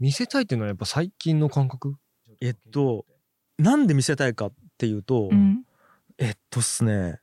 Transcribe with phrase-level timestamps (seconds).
[0.00, 1.94] 見せたいっていうのはやっぱ最近の感覚？
[2.40, 3.04] えっと
[3.58, 5.64] なんで見せたいかっていうと、うん。
[6.18, 7.20] えっとっすね。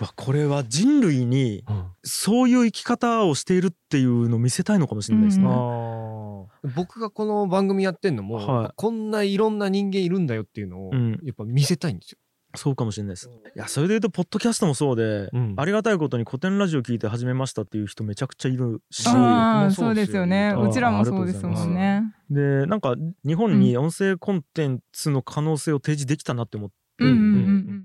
[0.00, 1.86] うわこれは人類にうん。
[2.04, 5.46] そういう生き方をしているっていうのを見せたいのかもしれないですね。
[5.46, 6.46] うん。
[6.74, 8.72] 僕がこの番組やってんのも、はい。
[8.76, 11.18] こんないろんな人間いるんだよっていうのをうん。
[11.22, 12.18] やっぱ見せたいんですよ。
[12.54, 13.30] そうかもしれないです。
[13.54, 15.54] いやそれで言うとポッドキャストもそうで、うん。
[15.58, 19.04] ありがたいことに古典ラジオ聞いて始めましたっていう人めちゃくちゃいるし。
[19.06, 20.48] あそうでよそうですすよね。
[20.56, 22.04] あうちらもあそうですもんね。
[22.30, 22.94] でなんか
[23.26, 27.84] 日本に音声コンテンツの可能性を提示できたなって思って、うんうんうん。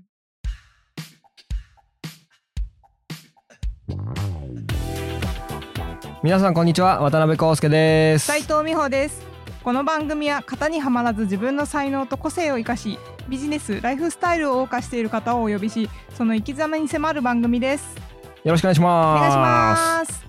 [6.22, 7.02] 皆さんこんにちは。
[7.02, 8.26] 渡辺康介です。
[8.26, 9.22] 斉藤美穂です。
[9.62, 17.96] この番組は型にはまらず自分の才能と個性を生かしビジネスライフスタイルを謳歌している方をお呼びしその生き様に迫る番組です
[18.44, 19.20] よろしくお願いしおます。
[19.20, 20.24] 願いします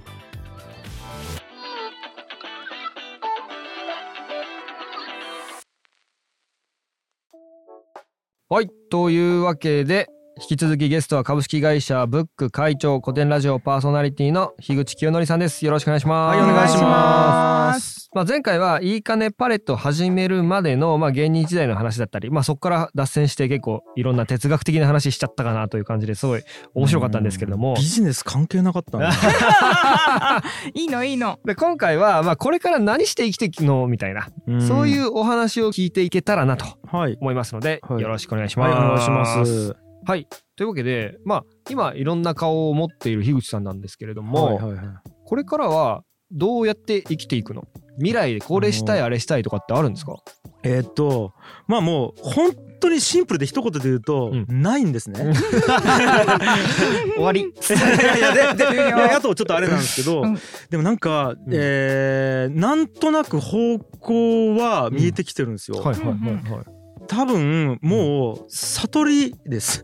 [8.48, 15.64] はいというわけで引き続きゲストは株式会社ブック会長古典ラジオパーソナリティの樋口清則さんです。
[15.66, 16.38] よろしくお願いします。
[16.38, 18.10] はいお願いします。
[18.14, 26.42] まあ、前回はいいかねパレットを始めるまでのまあ芸人時代の話だったりまあそこから脱線して結構いろんな哲学的な話しちゃったかなという感じですごい
[26.74, 27.76] 面白かったんですけども。
[27.78, 29.00] ビジネス関係なかった
[30.74, 31.40] いいのいいの。
[31.46, 34.28] で今回はまあこれから何して生きていくのみたいな、
[34.68, 37.18] そういううお話を聞いていけたらなとはい。
[37.22, 38.02] 思いますので、はい。
[38.02, 39.10] よろしくお願いしはいます。
[39.10, 40.28] お願いしますはい。
[40.56, 44.86] というわけで、まあ、今いろんな顔を持っている樋口さんなんですけれども、はいはいはい
[45.28, 47.64] これからはどうやって生きていくの？
[47.98, 50.18] 未来でこれしたいあれしたいとかってあるんですか？
[50.64, 51.34] えーっと
[51.68, 55.20] まあもう本当にシンプルで一言で言うと、うんないんですね。
[57.16, 57.42] 終わり。
[57.42, 60.38] いやいやでであとちょっとあれなんですけど、うん
[60.70, 65.78] でもなんか、んえーなんとなく方向は見えてきてるんですよ。
[65.78, 66.16] はいはいはい
[66.52, 66.66] はい。
[67.08, 69.84] 多分もう悟りです。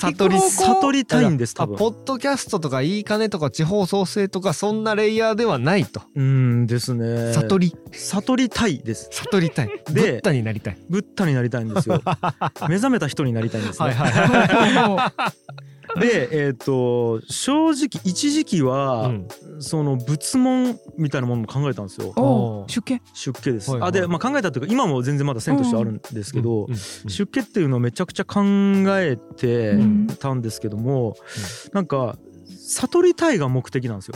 [0.00, 0.40] 悟り？
[0.40, 1.76] 悟りたいんです多分。
[1.76, 6.02] あポッドキャストとかいいかねとか地方創生とかそんなレイヤーではないと。
[6.14, 7.32] うんですね。
[7.32, 7.76] 悟り。
[7.92, 9.08] 悟りたいです。
[9.12, 9.70] 悟りたい。
[9.86, 10.78] ブでッダになりたい。
[10.88, 12.02] ブッダになりたいんですよ。
[12.68, 13.94] 目覚めた人になりたいんですね。
[15.98, 18.62] でえっ、と正直一時期い。
[18.62, 19.28] は、うん
[19.62, 22.64] その仏門みたいなものも考えたんですよ。
[22.66, 23.70] 出家出家です。
[23.70, 28.40] はいはいあでまあ考えたというか今も全然まだ線としてはあるんですけど、うんうん出家っていうのをめちゃくちゃ考
[28.98, 31.14] えてうんたんですけども、
[31.72, 34.14] なんか悟りたいが目的なんですよ。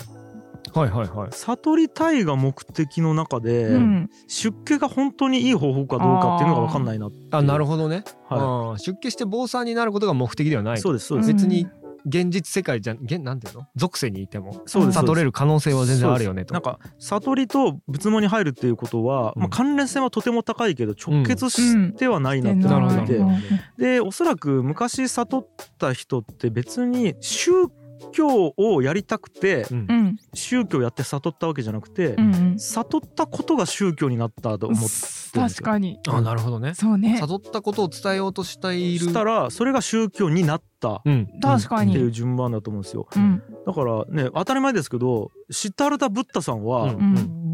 [0.74, 1.28] はいはいはい。
[1.30, 4.10] 悟りたいが目的の中で、うん。
[4.26, 8.04] 出家が本当にいい方法かどうかっていうのが分かんないなあなるほどね。
[8.28, 8.78] はあー。
[8.78, 10.78] 出家して坊さんになることが目的ではない。
[10.78, 10.78] い。
[10.80, 11.32] そうですそうです。
[11.32, 11.68] 別に
[12.06, 13.66] 現実世界じゃ現なんていうの？
[13.76, 14.62] 属性にいても。
[14.66, 16.52] そうです悟れる可能性は全然あるよねと。
[16.52, 19.42] なんか悟りと仏門に入るっていうことは、うん。
[19.42, 23.38] まあ、関連性はとても高いけど直結してはないなってなっていて、うん。
[23.78, 25.48] でおそらく昔悟っ
[25.78, 27.68] た人って別に宗
[28.12, 29.86] 教をやりたくてうん。
[29.88, 30.16] うん。
[30.34, 32.58] 宗教やって悟ったわけじゃなくて、うんうん。
[32.58, 35.98] 悟ったことが宗教になったと思って確かに。
[36.08, 36.74] あなるほどね。
[36.74, 37.18] そうね。
[37.18, 39.06] 悟ったことを伝えようとしている。
[39.06, 41.02] したらそれが宗教になった。
[41.04, 41.28] うん。
[41.40, 41.92] 確かに。
[41.92, 43.08] っていう順番だと思うんですよ。
[43.14, 43.42] うん。
[43.66, 46.94] だからね当たり前ですけどシッタールタ・ブッダさんは、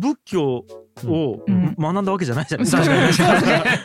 [0.01, 0.65] 仏教
[1.09, 1.75] をうん。
[1.79, 3.33] 学んだわけじゃないじゃないですか。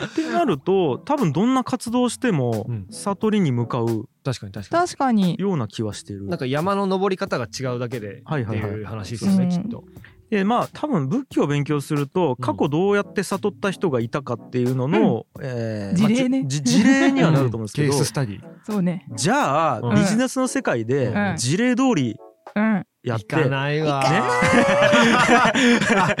[0.06, 2.86] ってなると多分どんな活動をしてもうん。
[2.90, 4.86] 悟りに向かう確かに確かに。
[4.88, 5.36] 確かに。
[5.38, 6.26] ような気はしている。
[6.26, 6.38] なん。
[6.38, 8.70] か山の登り方が違うだけでってはいはいはい。
[8.70, 9.48] いう話ですよね、うん。
[9.50, 9.84] きっと。
[10.28, 16.44] でまあ多分仏教を勉強すると過去どうやって悟った人がいたかっていうのの、えーまあ事例ね。
[16.46, 18.40] じじ事例にはなると思うんですけど、ケーススタディ。
[18.64, 19.06] そうね。
[19.14, 19.94] じゃあ、うん。
[19.94, 21.36] ビジネスの世界でうん。
[21.36, 22.16] 事例通り
[22.56, 24.02] うんやって、行かないわ。
[24.02, 24.20] ね。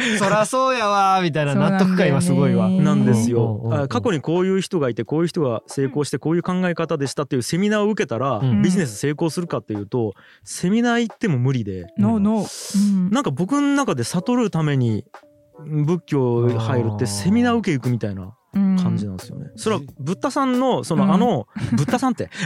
[0.18, 2.68] そらそうやわみたいな納得感今すごいわ。
[2.68, 3.60] なんですうんよ。
[3.64, 3.82] うんうんうん。
[3.84, 8.62] あ過去にこういう人がいてこういう人が成功してこういう考え方でしたっていうセミナーを受けたら、うん。
[8.62, 10.14] ビジネス成功するかっていうと
[10.44, 11.86] セミナー行っても無理で。
[11.98, 13.10] ノーノーうん。
[13.10, 15.04] なんか僕の中で悟るために
[15.64, 18.22] 仏教入るってセミナー受け行くみたいな。
[18.22, 18.30] うん
[18.82, 19.50] 感じなんですよね。
[19.56, 21.06] それはブッダさんのそうん。
[21.06, 22.30] のあのブッダさんって。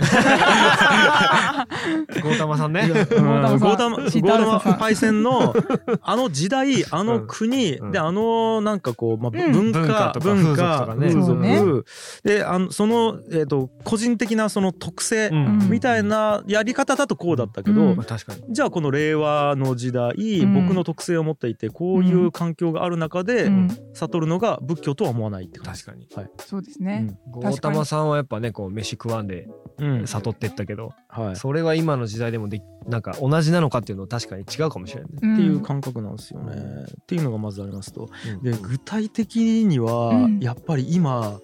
[2.23, 2.83] ゴータマさんね。
[2.83, 2.89] うん。
[2.95, 5.55] ゴータマゴシッタールタマパイセンの
[6.03, 7.93] あの時代あの国うん。
[7.93, 9.53] であのなんかこうまあうん。
[9.53, 10.87] 文文化とか化文化。
[10.97, 11.63] 風俗とかね。
[12.25, 15.59] であのそのえっと個人的なその特性うん。
[15.71, 17.97] みたいなやり方だとこうだったけどうん。
[17.97, 18.43] まあ確かに。
[18.53, 20.55] じゃあこの令和の時代ん。
[20.55, 23.69] 僕の特性を持っていてこういう環境がある中でうん。
[23.95, 26.00] 悟るのが仏教とは思わないって感じ確かに。
[26.01, 26.09] に
[26.39, 27.17] そうですね。
[27.31, 29.49] ゴータマさんはやっぱねこう飯食わんで
[29.79, 35.35] うん、悟ってったけど、はい、っそれは今の時代でもでなんか同じなのかっていうのは確かに違うかもしれないね。
[35.35, 36.55] んていう感覚なんですよね。
[37.03, 38.09] っていうのがまずありますと。
[38.27, 41.39] うんで具体的にはうんやっぱり今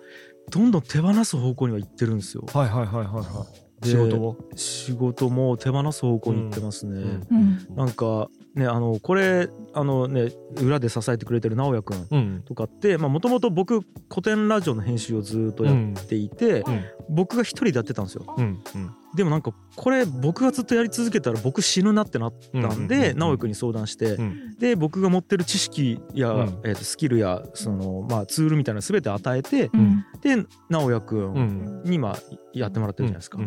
[0.51, 2.45] どんどん手放す方向には行ってるんですよ。
[2.53, 3.47] はいはいはいはいは
[3.81, 3.83] い。
[3.83, 4.37] で仕事を？
[4.55, 7.21] 仕事も手放す方向に行ってますね。
[7.31, 10.31] うんなんかねあのこれあのね
[10.61, 12.43] 裏で支えてくれてる直哉くんうん。
[12.43, 16.85] とかってもともと僕古典ラジオの編集をずっとやっていて、うん。
[17.11, 18.35] 僕が一人でやってたんですよ。
[18.37, 18.45] うん。
[18.45, 18.91] うん。
[19.15, 24.57] でもなんかこれ僕がずっとやり続けたら僕死ぬなってなったんでうん直哉くんに相談して、うん。
[24.59, 30.05] で僕が持ってる知識や、うんえーとスキルやその、まあ、ツールみたいなの全て与えてうん。
[30.23, 30.37] で
[30.71, 31.83] 直哉くうん。
[31.83, 32.17] んに今
[32.55, 33.39] やってもらってるじゃないですか。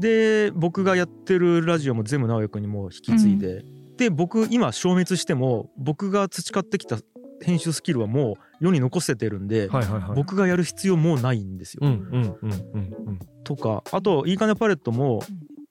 [0.00, 3.64] で僕がやってるラジオも全部直哉くんにもう引き継いで、
[4.00, 6.96] で僕今消滅しても僕が培ってきた
[7.42, 10.16] 編集スキルはもう世に残せてるんで、はいはいはい。
[10.16, 11.80] 僕がやる必要もうないんですよ。
[11.82, 15.22] うんうんうんうんとかあといいかねパレットも、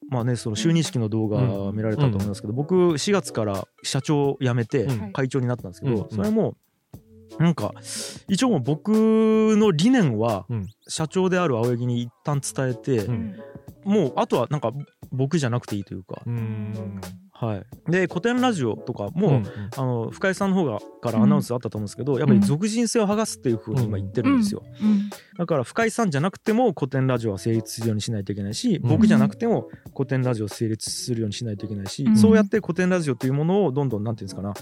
[0.09, 1.39] まあねその就任式の動画
[1.71, 5.11] 見られたと思いますけど、僕4月から社長を辞めてうん。
[5.11, 6.15] 会長になったんですけど、うん。
[6.15, 6.55] それも
[7.39, 7.73] なんか
[8.27, 10.67] 一応もう僕の理念はうん。
[10.87, 13.35] 社長である青柳に一旦伝えて、うん。
[13.85, 14.71] もうあとはなんか
[15.11, 17.01] 僕じゃなくていいというか、うんうん
[17.39, 19.47] はい、で古典ラジオとかも、うん
[19.77, 24.63] あの深井さんの方がからアナウンスあったと思うんですけど、やっぱり俗人性を剥がすっていうふうに今言ってるんですよ。
[24.81, 25.09] うん。
[25.37, 28.89] だから深井さんじゃなくても古典ラジオは成立するようにしないといけないし、うん。
[28.89, 32.17] 僕じゃなくても古典ラジオを成立するようにしないといけないし、うん。
[32.17, 34.53] そうやって古典ラジオというものをどんどんなんていうんですかな、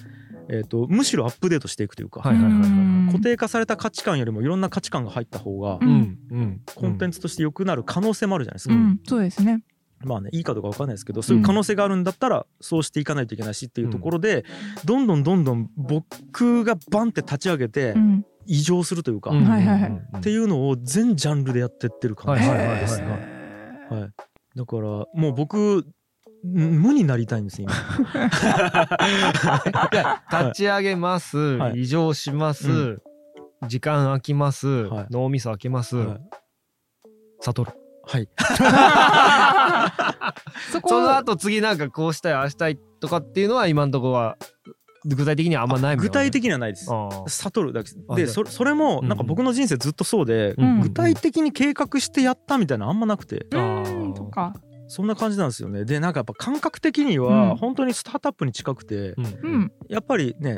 [0.50, 2.68] えー、とむしろアップデートしていくというか、はいはいはいはいは
[3.10, 3.12] い。
[3.12, 6.18] 固定化された価値観よりもいろんな価値観が入った方がううん。
[6.30, 6.62] うん。
[6.76, 8.76] コンテンツとして良くなる可能性もあるじゃないですか。
[8.76, 9.00] うん。
[9.04, 9.64] そうですね。
[10.04, 14.46] まあねいいかどうかわかんないですけどそういう可能性があるんだったらそうしていかないといけないしっていうところで、
[14.86, 18.26] どんどんどんどん僕がバンって立ち上げてうん。
[18.48, 19.34] 異常するというか、っ
[20.22, 22.80] ていうのを全ジャンルでやってってる感じはいはいはいはい。
[22.80, 23.08] ですね。
[23.90, 24.10] はい、
[24.56, 25.86] だからもう僕ん
[26.44, 27.74] 無になりたいんです今。
[30.32, 31.82] 立ち上げます、はい。
[31.82, 33.04] 異常します、う
[33.68, 35.08] 時間空きます、はい。
[35.12, 36.20] 脳みそ空きます、はい。
[37.42, 37.72] 悟る。
[38.10, 38.30] はい、
[40.72, 44.38] そこその後次なんかこうしたいああしたいとかっていうのは今のところは
[45.06, 46.86] 具体的にはあんまない具体的にはないです。
[47.28, 47.92] 悟るだけ。
[48.10, 49.18] あででそそれもうんなん。
[49.18, 50.82] か僕の人生ずっとそうで、うん。
[50.82, 53.46] 具体的に計画してやったみたいなのあんまなくて。
[53.52, 54.54] うあんとか。
[54.90, 55.86] そんな感じなんですよね。
[55.86, 57.26] でなんかやっぱ感覚的にうん。
[57.26, 59.26] は本当にスタートアップに近くて、うん。
[59.26, 59.72] うん。
[59.88, 60.58] やっぱりね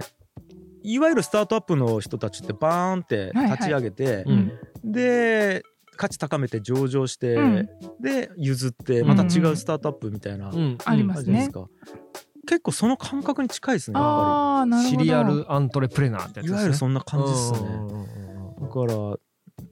[0.81, 4.51] いわゆるスタートアップの人たちってバーンって立ち上げて、うん。
[4.83, 5.63] で
[5.99, 7.69] 価値高めて上場して、うん。
[7.99, 10.77] で譲ってまた違うスタートアップみたいなうん。
[10.85, 11.25] ありますね。
[11.25, 11.67] 感じじゃないですか、
[12.47, 14.97] 結構その感覚に近いですねやっぱああなるほど。
[15.01, 16.47] シリアルアントレプレナーってやつですね。
[16.47, 17.59] りいわゆるそんな感じですね。
[17.59, 18.09] うんうんうん
[18.61, 19.17] だから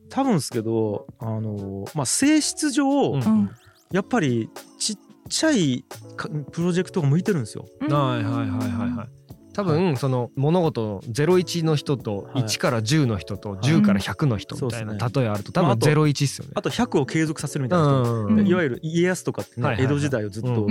[0.09, 3.50] 多分ですけどあのまあ性質上、うんうん。
[3.91, 4.97] やっぱりちっ
[5.29, 5.85] ちゃい
[6.18, 7.65] かプロジェクトが向いてるんですよ。
[7.79, 7.94] うん。
[7.94, 9.09] はいはいはいはいはい
[9.57, 12.44] 多分その物事の01の人とはい。
[12.44, 16.51] 1から10の人と10から100の人みたいな例えあると多分まああと01っすよね。
[16.54, 20.68] あと100を継続させるみたいな人、うんうんいわゆる家康とかってね、江戸時代をずっと、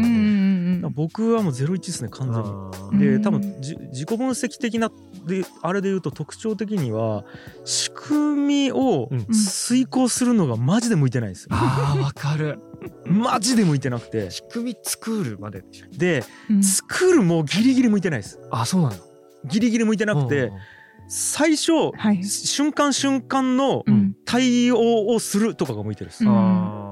[0.83, 0.93] うん。
[0.93, 2.49] 僕はもう01ですね完全に。
[2.49, 2.99] あうん。
[2.99, 4.91] で多分じ自己分析的な
[5.27, 7.25] であれで言うと特徴的には
[7.65, 9.27] 仕組みをうん。
[9.33, 11.49] 遂行するのがマジで向いてないんですよ。
[11.53, 12.59] あーわかる。
[13.07, 14.31] マジで向いてなくて。
[14.31, 16.63] 仕組み作るまででしょでうん。
[16.63, 18.39] 作るもギリギリ向いてないです。
[18.51, 18.95] あそうなの？
[19.47, 20.51] ギリギリ向いてなくて
[21.09, 22.25] 最初はい。
[22.25, 24.17] 瞬間瞬間のうん。
[24.25, 26.31] 対応をするとかが向いてるんですうん。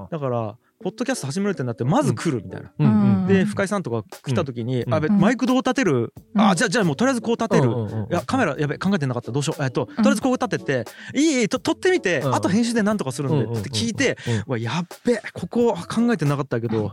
[0.04, 2.68] あだからポッドキャスト始めるってなってまず来るみたいな。
[2.68, 3.26] ーうんうん。
[3.26, 5.18] で深井さんとか来た時に「うんあべうん。
[5.18, 6.40] マイクどう立てる、うん。
[6.42, 7.70] あじゃあじゃあもうとりあえずこう立てる、
[8.10, 9.32] いやカメラやべ考えてなかった。
[9.32, 9.62] どうしよう。
[9.64, 12.34] えっととりあえずこう立てて、いいいいと撮ってみて、うん。
[12.34, 16.92] あと編集で何とかするんで、って聞いて、うんうわやっべここ考えてなかったけど、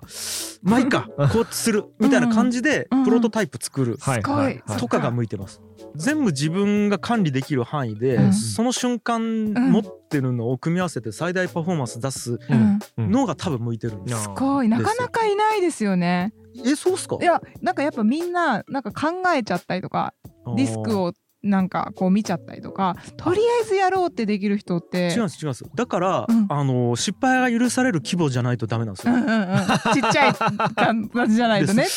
[0.64, 3.04] まあいいかこうするみたいな感じでうん。
[3.04, 3.98] プロトタイプ作る。
[3.98, 5.62] とかが向いてます。
[5.98, 8.34] 全部自分が管理できる範囲で、うん。
[8.34, 12.80] その瞬間持ってるのを組み合わせて最大パフォーマンス出すうん。
[12.98, 14.24] うんのが多分向いてるんです。
[14.24, 14.70] すごい。
[14.70, 16.34] なかなかいないですよね。
[16.66, 17.18] えそうっすか？
[17.22, 20.14] いやなんかやっぱみんななんか考えちゃったりとか
[20.56, 21.14] リスクを
[21.44, 25.66] なんかこう見ちゃったりとかとりあえずやろうってできる人って違うんです違うんです。
[25.74, 26.46] だから、うん。
[26.50, 29.58] あの失敗が許される規模じゃないとダメなんですよ、うんうんうん、
[29.94, 31.88] ちっちゃい感じじゃないとね。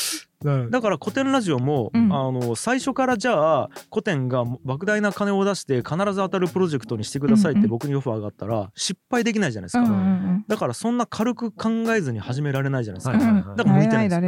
[0.45, 2.13] だから古典ラジオも、うん。
[2.13, 10.45] あの最初からじゃあ古典が莫大な金を出して必ず当たるプロジェクトにしてくださいって僕にオファーがあったら失敗できないじゃないですか、うんうんうん。
[10.47, 14.21] だからそんな軽く考えずに始められないじゃないですか、はいはいうんだから向いてないんです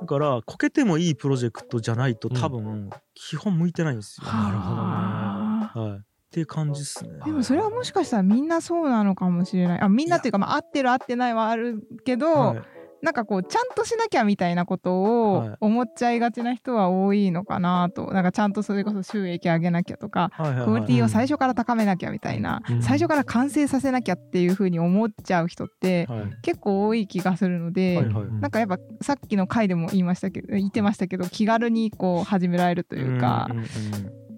[0.00, 4.82] だからこけてもいいプロジェクトじゃないと多分基本向いてないんですよ、なるほどね。
[4.82, 5.80] はあ。
[5.80, 7.10] はい、っていう感じですね。
[7.24, 9.80] でもそれはもしかしたらみんなそうなのかもしれない。
[9.80, 12.62] あみんなっていうかまあ合ってる合ってないはあるけど、はい
[13.02, 18.12] なんかこうちゃんとしなきゃみたいなことをはい思っちゃいがちな人は多いのかなと。
[18.12, 20.66] なんかちゃんとそれこそ収益上げなきゃとかはいはいはい。
[20.66, 22.82] クオリティを最初から高めなきゃみたいな、うん。
[22.82, 26.22] 最初から完成させなきゃっていう風に思っちゃう人ってはい。
[26.42, 28.26] 結構多い気がするので、はいはい。
[28.40, 33.66] なんかやっぱさっきの回でも言いましたけど言ってましたけど気軽にこう始められるというか、んんうん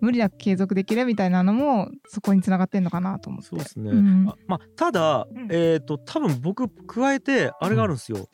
[0.00, 3.48] 無理なく継続できるみたいなのもそこにつながってんのかなと思って。
[3.48, 3.90] そうですね。
[3.90, 4.28] うん。
[4.28, 5.48] あまあただ、うん。
[5.50, 8.28] えっ、と多分僕加えてあれがあるんですよ。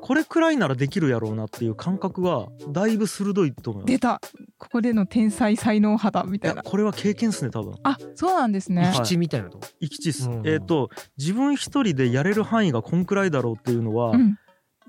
[0.00, 3.92] これくらいならできるやろうなっていう感覚はだいぶ鋭いと思います。
[3.92, 4.20] 出た。
[4.58, 6.58] ここでの天才才能肌みいたいな。
[6.58, 7.74] やこれは経験ですね多分。
[7.82, 8.92] あそうなんですね、はい。
[8.92, 9.58] 基地みたいなと。
[9.58, 10.28] こ生き地っす。
[10.28, 10.46] うん。
[10.46, 14.38] えっ、と自分一人でやれる範囲がこんくらいだろうっていうのは、うん、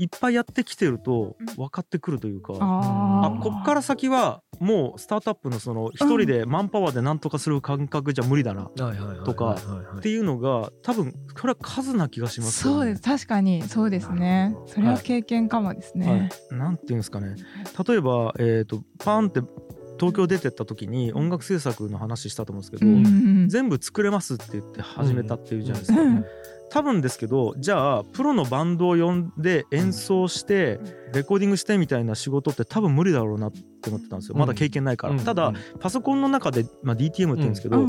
[0.02, 2.54] いっぱいやってきてると分かってくるというか。
[2.60, 3.38] あー。
[3.38, 8.64] あこっから先はもうスタートアップのその一人でマンパワーで何とかする感覚じゃ無理だな。
[8.64, 9.98] はいはいはいはいとかはい。
[10.00, 12.80] っていうのが多分これは数な気がしますよね。
[12.80, 13.02] そうです。
[13.04, 13.62] 確かに。
[13.62, 14.56] そうですね。
[14.66, 17.36] それは経験かもですね、はい、なんていうんですかね。
[17.88, 19.42] 例えば、えー、とパーンって
[20.00, 23.10] 東京出てった時に音楽制作の話したと思うんですけど、うんう
[23.46, 23.50] ん。
[23.50, 26.26] 全部作れますって言って始めたっていうじゃないですか、うん
[26.72, 30.80] 多分ですけどじゃあプロのバンドを呼んで演奏して
[31.14, 34.38] レコーディングしてみたいな仕事って多分無理だろうなって思ってたんですよ。
[34.38, 35.56] まだ経験ないから、うんただ、うん。
[35.80, 37.88] パソコンの中で、まあ、DTM って言うんですけど、うん。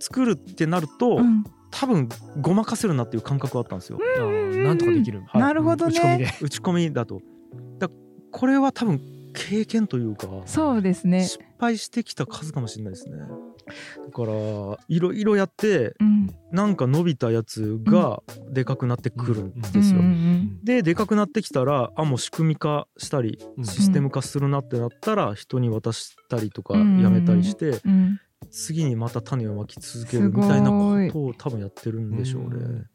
[0.00, 1.44] 作るってなると、うん。
[1.70, 2.08] 多分
[2.40, 3.98] ごまかせるなっていう感覚はあったんですよ、
[4.64, 5.22] なんとかできる。
[5.26, 5.40] はい。
[5.40, 6.24] なるほど打ち込みねで。
[6.40, 7.20] 打ち込みだと。
[7.78, 7.88] だ
[8.30, 9.00] これは多分
[9.34, 11.24] 経験というかそうですね。
[11.24, 13.18] 失敗してきた数かもしれないですね。
[13.18, 14.32] だから
[14.88, 16.30] いろいろやってうん。
[16.52, 23.64] なんか伸びたやつがでかくなってくるんですよ、うんうんででかくなってきたらあもう仕組み化したりうん。
[23.64, 28.20] システム化するなってなったら人に渡したりとかうんやめたりしてうんうん。
[28.50, 32.48] 次にまた種をまき続けるみたいなことを多分やってるんでしょうね。
[32.50, 32.86] うん。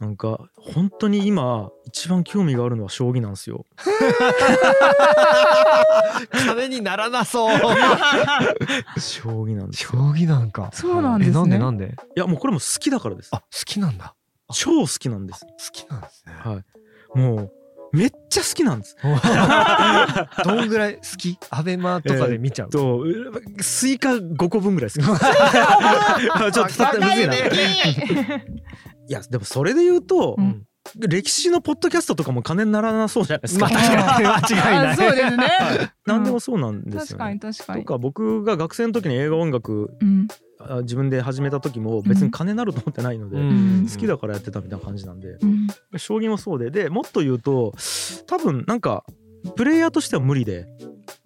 [0.00, 3.64] なんか本当に今一番興味があるのは将棋なんですよ。
[6.46, 7.58] 壁にならなそう
[9.00, 10.02] 将棋なんです将よ。
[10.14, 11.94] 棋なんかそうなんですねえなんでなんで？
[12.16, 13.40] いやもうこれも好きだからですあ。
[13.40, 14.14] 好きなんだ
[14.52, 15.40] 超好きなんです。
[15.46, 17.18] 好きなんですねはい。
[17.18, 17.52] もう
[17.94, 18.96] めっちゃ好きなんです。
[20.44, 21.38] どんぐらい好き？
[21.50, 25.04] アベマとかで見ちゃう、とうスイカ5個分ぐらい好き。
[25.04, 27.34] あ ちょっとたったむずいな。
[27.36, 27.40] い
[29.08, 30.64] やでもそれで言うと、うん。
[30.98, 33.68] 歴史のポッドキャストとかも金にならなそうじゃないですか。
[33.68, 34.26] まあ確かに。
[34.28, 34.86] 間違いない。
[34.88, 35.46] あそうですね。
[36.04, 37.34] 何でもそうなんです確かよね。
[37.34, 37.80] に確かに。
[37.80, 39.90] とか僕が学生の時に映画音楽
[40.82, 43.88] 自分で始めた時も別に金になると思ってないので、ん。
[43.88, 45.66] 好きだからやってたみたいな感じなんで、うん。
[45.96, 47.72] 将棋もそうででもっと言うと
[48.26, 49.04] 多分なんか
[49.56, 50.66] プレイヤーとしては無理で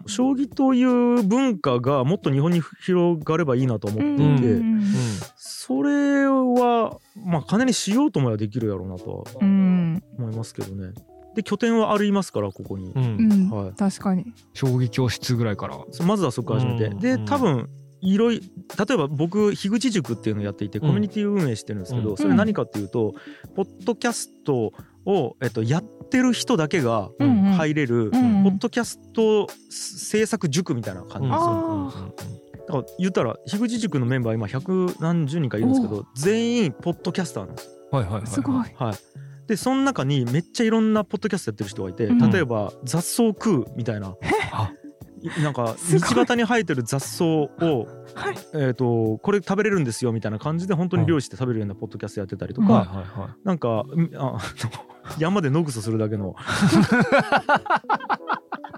[0.06, 4.22] 将棋という文化がもっと日本に広がればいいなと思っていて、
[4.54, 4.82] うん。
[5.36, 10.02] それはまあ金にしようと思えばできるやろうなとはうん。
[10.18, 10.92] 思いますけどね。
[11.34, 12.90] で拠点はありますからここに。
[12.90, 12.98] う。
[12.98, 13.04] ん。
[13.04, 13.72] うんはい。
[13.74, 14.32] 確かに。
[14.54, 15.78] 将棋教室ぐらいから。
[16.04, 17.20] まずはそこから始めて、でうん。
[17.20, 17.26] うん。
[17.26, 17.68] 多分
[18.00, 22.16] いろい例えば僕樋口塾っていうのをやっていてコミュニティを運営してるんですけど、うん。
[22.16, 23.14] それ何かっていうと、
[23.54, 24.72] ポッドキャスト
[25.04, 27.52] を、えっと、やってる人だけがうんうん。
[27.54, 32.08] 入れる、うんポッドキャスト制作塾みたいな感じなんですよ。
[32.08, 32.12] あ
[32.68, 37.66] だから言ったら樋口塾のメンバー今百何十人かいるんですけど全員ポッドキャスターなんです。
[37.66, 37.72] よ。
[37.90, 38.30] はいはいはいはい。
[38.30, 38.54] すごい。
[38.54, 38.94] はい。
[39.48, 42.30] でその中にめっちゃいろんなポッドキャストやってる人がいて、うん。
[42.30, 44.14] 例えば雑草食うみたいな
[45.42, 47.48] なんか道端に生えてる雑草を、
[48.14, 48.36] はい。
[48.54, 54.38] えー、とこれ食べれるんですよみたいな感じで本当に料理して食べるようなポッドキャストやってたりとか、うんはなんかんあ
[55.18, 56.34] 山で野グソするだけの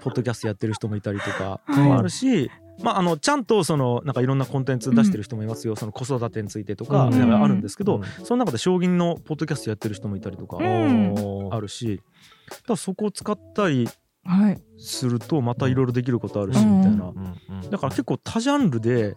[0.01, 2.49] ポッドキャストやってる人もいたりとかもあるし、
[2.83, 7.19] まあ、あのちゃんとそのなんかいろんなコンテンツ出してる人もいますよ、その子育てについてとか,、うん。
[7.19, 8.25] なんかあるんですけど、うん。
[8.25, 11.49] その中で将棋のポッドキャストやってる人もいたりとかうん。
[11.51, 12.01] あるし、
[12.49, 14.00] だからそこを使ったりはい
[14.77, 16.77] するとまたいろいろできることあるし、うん。
[16.79, 17.13] みたいな。
[17.69, 19.15] だから結構多ジャンルで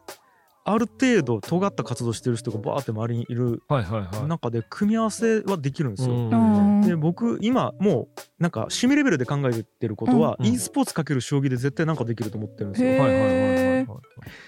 [0.67, 4.27] ある程度尖った活動してる人がバーって周りにいるはいはいはい。
[4.27, 6.15] 中で組み合わせはできるんですよ。
[6.15, 14.01] うんで僕今もうなんか趣味レベルで考えてることは、うん e スポーツかける将棋で絶対なんかできると思ってるんですへよ。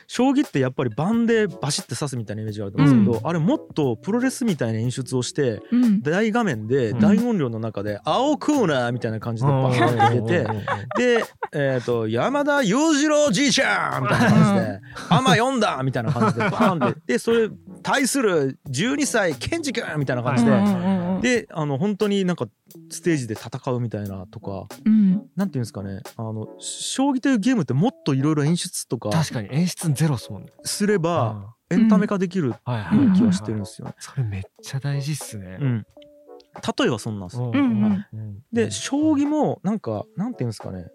[0.07, 6.03] 将棋ってやっぱり盤でバシッて指すみたいなイメージがあると思うんですけど、あれもっとプロレスみたいな演出をしてうん。
[6.03, 7.01] 大画面でうん。
[7.01, 10.47] 大音量の中で「青コーナー」みたいな感じでバーンって入れて
[10.97, 14.81] で、えー、と山田洋次郎じいちゃんみたいな感じで
[15.11, 17.49] 「アマ読んだ!」みたいな感じでバーンってでそれ
[17.83, 22.47] 対する12歳ケンジ君みたいな感じで、であの本当になんか
[22.91, 25.27] ステージで戦うみたいなとかうん。
[25.37, 26.01] なんていうんですかね。
[26.17, 30.53] あの将棋というゲームってもっといろいろ演出とか確かに演出ゼロっすもんね。
[30.65, 32.55] すればあエンタメ化できる
[33.17, 33.95] 気はしてるんですよね。
[33.99, 35.59] それめっちゃ大事っすね。
[35.61, 35.87] うん、
[36.79, 37.51] 例えばそんなんですよ。
[37.53, 38.39] うんうんうん。
[38.53, 40.87] で将棋もなんかなんていうんですかね。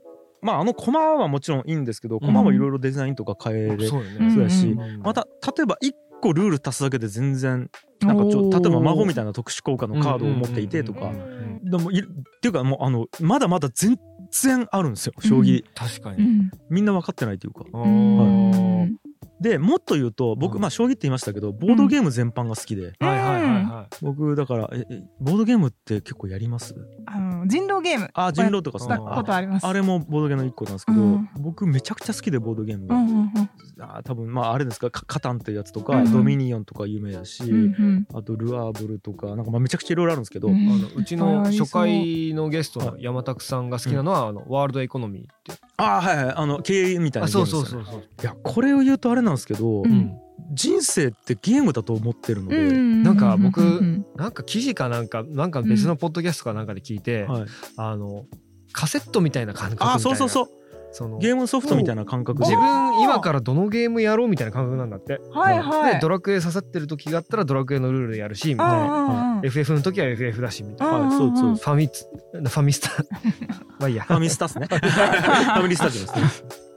[0.41, 4.33] まああの駒はもちろんいいんですけど駒もいろいろデザインとか変えれそうようんね。
[4.33, 7.69] そうやしうんまた例えば1個ルール足すだけで全然
[8.01, 11.07] なんかちょ例えば魔法みたいな特殊効果のカードを持っていてとか。
[11.07, 12.03] うんうんうんでもいっ
[12.41, 13.95] ていうかもうあのまだまだ全
[14.31, 16.23] 然あるんですよ将棋、確かに。
[16.23, 16.51] うん。
[16.71, 17.65] みんな分かってないというか。
[17.71, 18.97] あうーん。
[19.39, 20.61] でもっと言うと僕、うん。
[20.61, 26.75] まあ将棋って言いましたけどボードゲーム全般が好きで、はいはいはいは僕だからええボードゲームって結構やります？
[27.05, 28.09] あの人狼ゲーム。
[28.13, 29.67] あ人狼とかしさたことあります。
[29.67, 31.29] あれもボードゲームの一個なんですけど、うん。
[31.39, 33.49] 僕めちゃくちゃ好きでボードゲームが、うんうん
[33.83, 34.91] あ多分まああれですか？
[34.91, 38.07] カカタンってやつとか、うんドミニオンとか有名だし、うんうん。
[38.13, 46.33] あとルアーブルとかなんかまあめちゃくちゃいろいろあるんですけど、うんあのうちの初回のゲストの山拓さんが好きなのはあのワールドエコノミーってああはいはい。
[46.35, 47.85] あの経営みたいなあゲーそうムですよね。
[47.85, 48.21] そうそうそう。
[48.21, 50.17] いやこれを言うとあれなんですけど、うん。
[50.53, 57.45] 人生ってゲームだと思ってるので、うんなんか僕うんなんか記事かなんかなんか別のポッドキャストかなんかで聞いて、はい、
[57.77, 58.25] あの
[58.73, 59.93] カセットみたいな感覚みたいな。
[59.95, 60.47] あそうそうそう
[60.91, 65.19] そのゲームソフトみたいな感覚で自分今からどのゲームやろうみたいな感覚なんだって。
[65.31, 69.41] はいはいでドラクエ刺さってる時があったらドラクエのルールでやるしみたいな。
[69.43, 70.93] FF の時は FF だしみたいな。
[70.93, 72.89] はいそうそうファミツファミスタ
[73.79, 74.03] まあいいや。
[74.03, 76.70] ファミスタっすね ファミリースタジオですね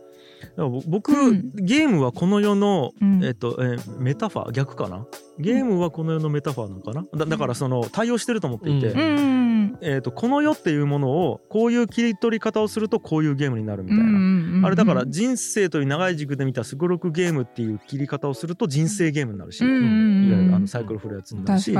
[0.57, 1.53] 僕、うん。
[1.55, 3.25] ゲームはこの世の、うん。
[3.25, 5.07] えっとえーメタファー逆かな？
[5.39, 7.05] ゲームはこの世のメタファーなのかな？
[7.15, 9.01] だだからその対応してると思っていて、うん。
[9.01, 21.75] うんえー、とこの世っていうものをこういう切り取り方をするとこういうゲームになるみたいな、なあれだから人生という長い軸で見たすごろくゲームっていう切り方をすると人生ゲームになるし、いわゆるあのサイクル振るやつになるし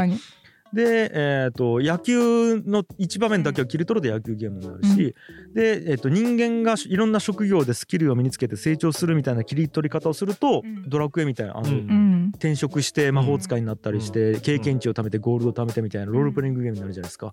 [0.75, 5.15] で、えー、と野球の一場面だけを切り取ると野球ゲームになるし、
[5.55, 10.89] で、えー、と人間がいろんな職業でスキルを身につけて成長するみたいな切り取り方をすると、うん。
[10.89, 11.75] ドラクエみたいなあの、うん。
[11.75, 14.41] うん転職して魔法使いになったりして、うん。
[14.41, 17.33] 経験値を貯めてゴールドを貯めてみたいなロールプレイングゲームになるじゃないですか。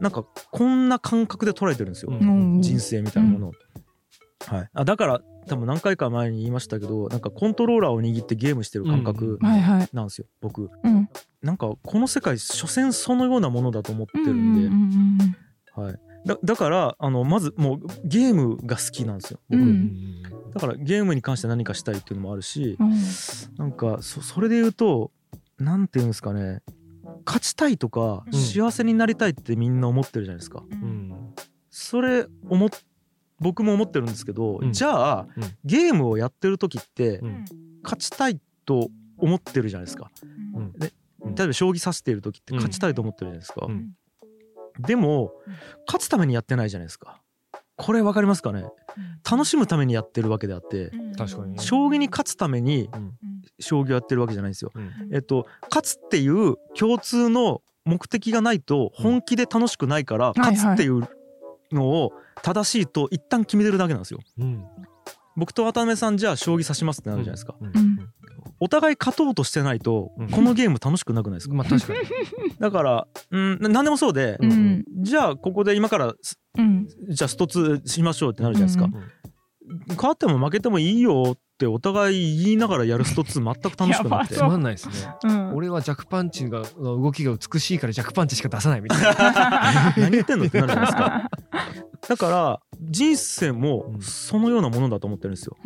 [0.00, 2.62] なんかこんな感覚で捉えてるんですよ、うん。
[2.62, 3.52] 人生みたいなものを。
[4.46, 10.70] はい、あだから多分何回か前に言いましたけどなんかコントローラーを握ってゲームしてる感覚なんですよ僕。
[10.84, 11.08] うん。
[11.42, 15.36] なんかこの世界所詮そのようなものだと思ってるうんで、ん。
[15.74, 20.22] はい、だだからあのまずもうゲームが好きなんですよ僕、うん。
[20.54, 22.94] だからゲームに関して何かしたいっていうのもあるし、うん。
[23.58, 25.10] なんかそそれで言うと
[25.58, 26.62] なんていうんですかね。
[27.26, 28.32] 勝ちたいとかうん。
[28.32, 30.62] 幸せになりたいってみんな思ってるじゃないですか。
[30.70, 31.12] うん。
[31.70, 32.70] それ思っ
[33.42, 34.72] 僕も思ってるんですけど、うん。
[34.72, 35.42] じゃあ、うん。
[35.64, 37.44] ゲームをやってる時ってうん。
[37.82, 40.10] 勝ちたいと思ってるじゃないですか。
[40.54, 40.72] うん。
[40.78, 40.92] ね。
[41.20, 41.34] うん。
[41.34, 42.56] 例えば将棋指している時ってうん。
[42.58, 43.66] 勝ちたいと思ってるじゃないですか。
[43.68, 43.90] うん。
[44.78, 45.32] でも
[45.86, 47.20] 勝つためにやってないじゃないですか。
[47.76, 48.64] これわかりますかね？
[49.28, 51.58] 楽しむためにやってるわけであって確かにね。
[51.58, 53.12] 将棋に勝つためにうん。
[53.58, 54.70] 将棋をやってるわけじゃないんですよ。
[54.74, 54.92] うん。
[55.12, 61.08] えっと、勝つっていう共通の目的がないと本気で楽しくないから、勝つっていう
[61.74, 64.20] のを正しいと一旦決めてるだけなんですよ。
[64.38, 64.64] うん
[65.34, 67.54] 僕と渡辺さんじゃあ将棋指しますってなるじゃないですか。
[67.60, 67.98] うんうん
[68.60, 71.54] お互い勝とうとしてないと、うんこのゲーム楽しくなくないですか？
[71.54, 71.98] まあ確かに
[72.60, 74.38] だから、うん、な何でもそうで、
[75.00, 78.84] じゃあここで今からすうんじゃあストツしましょうってなるじゃないですか。
[78.84, 78.92] うん
[79.96, 84.34] 勝っても負けてもいいよってお互い言いながらやるストツ全く楽しくなくて。
[84.34, 84.94] つまんないですね。
[85.22, 85.54] うん。
[85.54, 89.94] 俺は弱パンチがの動きが美しいから弱パンチしか出さないみたいな。
[89.96, 91.30] 何言ってんのってなるじゃないですか。
[92.08, 95.56] だから人生もそのようなものだと思ってるんですよ。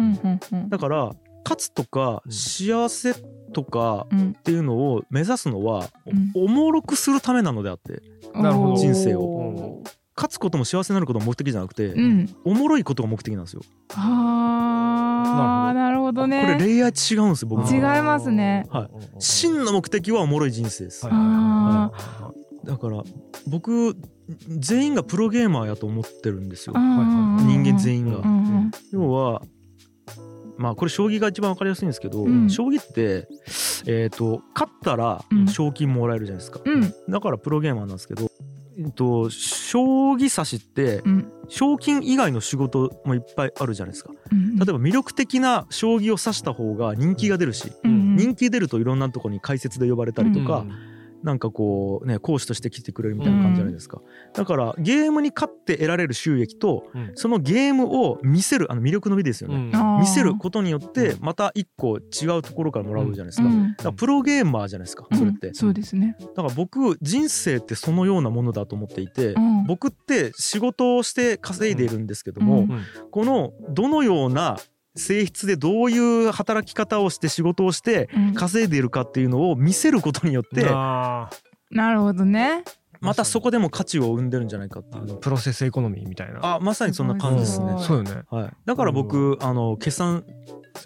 [0.68, 1.12] だから
[1.44, 2.32] 勝つとかうん。
[2.32, 3.14] 幸せ
[3.54, 4.35] とかうん。
[4.38, 6.32] っていうのを目指すのはうん。
[6.35, 8.02] おもろくするためなのであって
[8.35, 8.76] なるほど。
[8.76, 9.82] 人生を。
[10.14, 12.37] 勝つことも幸せになることも目的じゃなくてうん。
[12.44, 13.62] おもろいことが目的なんですよ。
[15.29, 16.23] ああなるほど。
[16.23, 16.57] こね。
[16.59, 18.67] れレイヤー違うんですよ僕違いますね。
[18.71, 18.89] はい。
[19.19, 21.07] 真の目的はおもろい人生です。
[21.11, 21.91] あ
[22.65, 23.03] だから
[23.47, 23.97] 僕
[24.49, 26.75] 全員がプロゲーマーやと思ってるんですよ。
[26.75, 28.21] 人人間全員が。
[28.93, 29.43] 要は
[30.59, 32.51] まあこれ将棋が一番わかりやすいんですけど、うん。
[32.51, 33.29] 将棋って
[33.87, 35.47] えっ、と勝ったらうん。
[35.47, 36.95] 賞金もらえるじゃないですか、うん。
[37.09, 38.31] だからプロゲーマーなんですけど、
[38.79, 41.33] えっと将棋指しってうん。
[41.49, 44.11] 賞金以外の仕事もいっぱいあるじゃないですか。
[44.33, 50.65] うん例えば魅力的な将棋を指した方が人気が出るし、うん人気出るといろんなところに解説で呼ばれたりとか、
[51.22, 54.00] なんかこうね講師として来てくれるみたいな感じじゃないですか、
[54.35, 57.12] だからゲームに勝って得られる収益とうん。
[57.14, 60.00] そのゲームを見せるあの魅力の美ですよね、うん。
[60.00, 61.24] 見せることによってうん。
[61.24, 63.70] また一個違うところからもらうじゃないですか,、うん。
[63.72, 66.16] だからプロゲーマーじゃないですかそれって、うんそうですね。
[66.20, 69.64] だから僕人生ってそのようなものだと思っていて、うん。
[69.66, 72.83] 僕って仕事をして稼いでいるんですけども、うん。
[73.11, 74.59] このどのような
[74.96, 78.35] 性質でどういう働き方をして仕事をしてうん。
[78.35, 81.30] 稼いでいるかっていうのを見せることによってあ
[81.70, 82.64] なるほどね。
[83.00, 85.04] またそこでも価値を生んでるんじゃないかっていう。
[85.04, 86.40] のプロセスエコノミーみたいな。
[86.42, 87.76] あまさにそんな感じですね。
[87.78, 88.22] そうよね。
[88.30, 90.24] はい、だから僕あの決算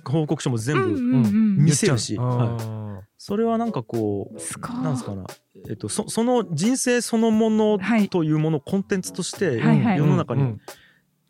[0.05, 1.57] 報告書も全部うんうんうん。
[1.59, 2.65] 見せるし、はい。
[2.65, 4.35] あそれはなんかこう
[4.83, 5.27] なんですかな、
[5.69, 8.09] えっと、そその人生そのものはい。
[8.09, 9.99] というものをコンテンツとしてはいはい。
[9.99, 10.61] 世の中にうん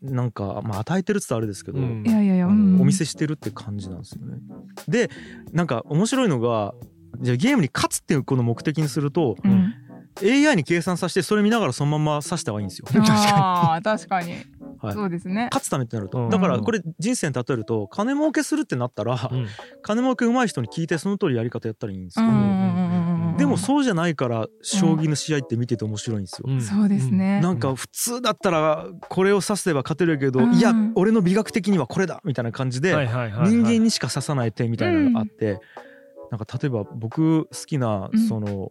[0.02, 2.04] なんか、まあ、与えてるって言ったらあれですけど、うん。
[2.06, 2.76] いやいやいや、あうん。
[2.76, 4.38] のお見せしてるって感じなんですよね。
[4.88, 5.10] で
[5.52, 6.74] なんか面白いのが
[7.20, 9.74] じゃあゲームに勝つっていうこの目的にするとうん。
[10.22, 12.86] AI に計算させてそれ見ながらそのまんま指した方がいいんですよ。
[12.86, 14.32] 確かに確かに。
[14.82, 14.94] はい。
[14.94, 15.48] そうですね。
[15.52, 16.28] 勝つためってなるうん。
[16.30, 19.46] とだからこれ人生に例えると金儲けするってなったらうん。
[19.82, 22.89] 金儲け上手い人に聞いてその通りやり方やったらいいんですけどうんうんうん
[23.40, 26.44] でもそうじゃないから将棋の試合って見てて面白いんですよ。
[26.48, 26.60] うん。
[26.62, 27.40] そうですね。
[27.40, 30.54] なんか普通だったらこれを指せば勝てるけどうん。
[30.54, 35.60] いや俺の美学的にはこれだみたいな感じで人間にしか刺さない手みたいなのがあって、
[36.30, 38.28] なんか例えば僕好きなうん。
[38.28, 38.70] その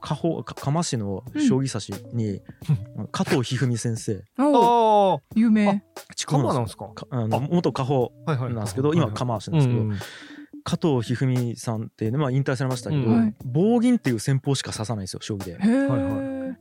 [0.00, 2.40] 加穂か釜市の将棋指しに、
[3.12, 4.42] 加藤一二三先生。
[4.44, 5.84] おーあ有名。
[6.16, 6.88] 筑カマなんですか？
[6.92, 9.96] かあの元加穂はいはいなんですけど、今釜市なんですけど、うん
[10.66, 15.58] 加藤一二三さんってね、まあ、引退されましたけど、うんはい棒銀っていう戦法しか指さないんですよ将棋で。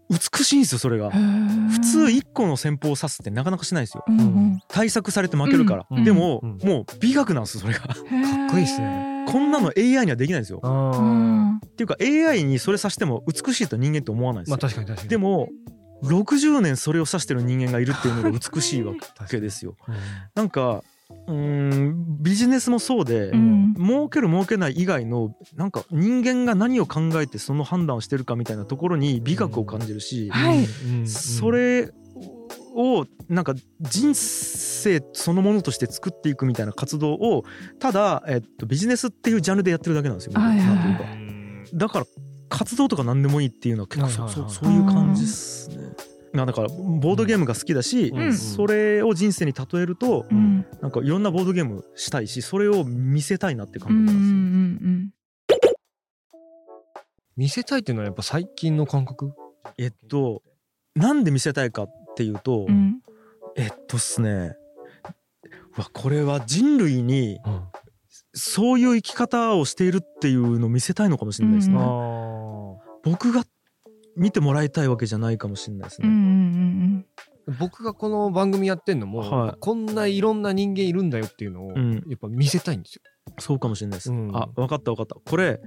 [0.10, 1.10] 美しいんですよそれが。
[1.10, 4.04] 普通一個の戦法を指すってなかなかしないですよ。
[4.08, 4.60] うんうん。
[4.68, 7.80] 対策されて負けるから、うんでも、うんもう美学なんですそれが。
[7.80, 7.96] かっ
[8.52, 9.26] こいいっすね。
[9.28, 10.60] こんなの AI にはできないんですよ。
[10.60, 15.10] っていうか AI にそれ指しても美しいと人間って思わないですよ、まあ確かに確かに。
[15.10, 15.50] でも
[16.04, 18.94] 60年それを指してる人間がいるっていうのが美しいわ
[19.30, 19.76] けですよ。
[19.88, 19.96] うん
[20.36, 20.84] なんか
[21.28, 23.74] うーんビジネスもそうで、うん。
[23.78, 30.66] 儲ける儲けない以外のなんか人間が何を考えてその判断をしてるかみたいなところに美学を感じるし、はい。
[30.66, 31.92] うんうんそれ
[32.78, 37.46] をなんか人生そのものとして作っていくみたいな活動を
[37.80, 40.34] ただ、えっと、ビジネスっていうジャンルでやってるだけなんですよ。
[40.36, 40.54] 僕は。
[40.54, 41.26] いはい
[41.74, 42.06] だから
[42.48, 45.95] 活動とか何でもいいっていうのは結構そ,、はいはいはいそそういう感じですね。
[46.36, 48.34] まあだからボードゲームが好きだし、うん。
[48.34, 50.66] それを人生に例えるとうん。
[50.82, 54.92] なんかいろんなボードゲームしたいしそれを見せたいなってうんうんう感覚なんですよ。
[54.92, 55.10] ん
[57.38, 59.34] 見せたいっていうのはやっぱ最近の感覚？
[59.78, 60.44] えっと
[60.96, 63.00] なんで見せたいかっていうと、うん。
[63.56, 64.56] えっとっすね。
[65.78, 67.62] うわこれは人類にうん。
[68.38, 71.76] そういう生き方をしているっていうのを見せたいのかもしれないですね。
[71.76, 73.46] うんあ僕が
[74.16, 76.26] 見てもらいたいわけじゃないかもしれないですうんうんうね。
[76.98, 83.02] んー僕がこの番組やってんのも、はいこんないろんな人間いるんだよっていうのをうんやっぱ見せたいんですよ。
[83.40, 84.12] そうかもしれないです。
[84.12, 85.16] うんあ分かった分かった。
[85.30, 85.60] これ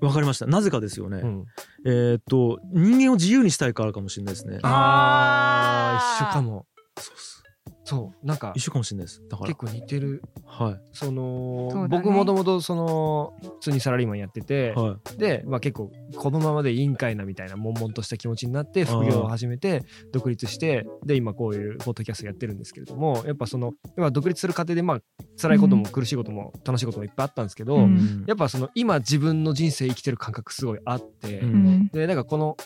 [0.00, 0.46] 分かりました。
[0.46, 1.18] なぜかですよね。
[1.18, 1.44] うん
[1.86, 4.58] えーっと人間を自由にしたいからかもしれないですね。
[4.62, 6.66] ああ一緒かも。
[6.98, 7.42] そうっす
[7.86, 9.22] そうなんか一緒かもしれないです。
[9.28, 9.48] だから。
[9.48, 10.20] 結構似てる。
[10.44, 12.02] はそのそうだね。
[12.02, 15.18] 僕もともとその普通にサラリーマンやってて、いはい。
[15.18, 25.00] で、まあ、結構このままでいいんかいなみたいな悶々とした気持ちになって副業を始めて独立してで今こういうポッドキャストやってるんですけれどもやっぱその今独立する過程でまあ
[25.40, 32.56] 辛いことも苦しいことも楽しいこともいっぱいあったんですけど、うんやっぱその今自分の人生生きてる感覚すごいあって、ううんでなんかこの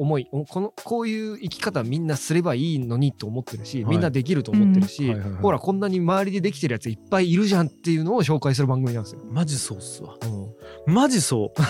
[0.00, 9.20] 思いおこのこういう生き方みんなすればいいのにと思ってるし、はいみんなできると思ってるし、うんほらこんなに周りでできてるやついっぱいいるじゃんっていうのを紹介する番組なんですよ。
[9.30, 10.16] マジそうっすわ。
[10.86, 11.50] マジそう。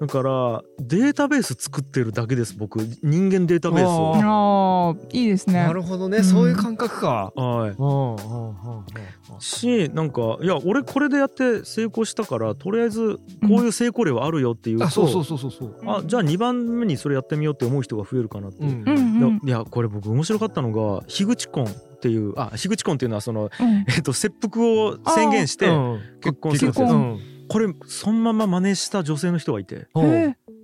[0.00, 2.78] だからデータベース作ってるだけです僕。
[3.02, 4.14] 人間データベースを。
[4.16, 5.54] あああいいですね。
[5.54, 6.24] なるほどね、うん。
[6.24, 7.32] そういう感覚か。
[7.34, 7.70] はい。
[7.70, 9.40] うんうんうんうん。
[9.40, 15.76] しなんかいや俺これでやって成功したからとりあえずこういう成功例はあるよっていうと、あそうそうそうそうそう。
[15.86, 18.66] あじゃあ2番目にそれやってみようって思う人が増えるかなって、う。
[18.66, 19.40] んうんうん。
[19.44, 23.84] いやこれ僕面白かったのが樋口婚っていうあ樋口婚っていうのはその、うん。
[23.88, 29.88] えっと、切腹を宣言してうん結婚するんですよこれそのまま真似した女性の人がいて。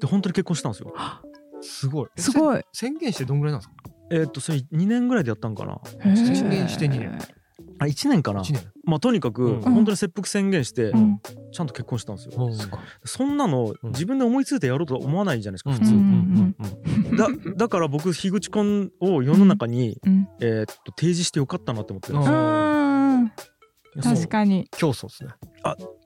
[0.01, 0.93] で本当に結婚したんですよ。
[1.63, 2.09] すごい。
[2.17, 2.63] すごい。
[2.73, 3.75] せ宣言してどんぐらいなんですか？
[4.11, 5.81] えっとそれ2年ぐらいでやったんかな。
[6.03, 7.19] 宣言して2年。
[7.79, 8.41] あ1年かな。
[8.43, 8.63] 一年。
[8.85, 9.61] まあとにかくうん。
[9.63, 11.21] 本当に切腹宣言してうん。
[11.53, 12.33] ちゃんと結婚したんですよ。
[12.45, 12.51] う。
[12.51, 12.57] ん
[13.05, 13.91] そんなのうん。
[13.91, 17.17] 自分で思いついてやろうとは思わないじゃないですか普通。
[17.17, 20.29] だだから僕樋口婚を世の中に、うん。
[20.41, 22.37] えーっと提示してよかったなって思ってるんうですよ。
[22.39, 22.41] う
[22.81, 22.84] ん
[24.03, 24.69] 確かに。
[24.73, 25.31] 競争ですね。